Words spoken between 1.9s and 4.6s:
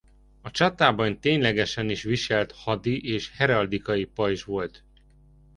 viselt hadi és heraldikai pajzs